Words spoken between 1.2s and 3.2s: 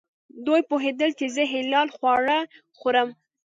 زه حلال خواړه خورم.